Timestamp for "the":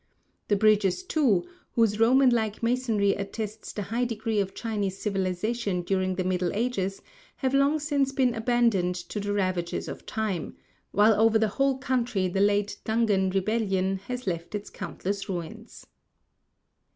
0.47-0.55, 3.71-3.83, 6.15-6.23, 9.19-9.31, 11.37-11.49, 12.27-12.41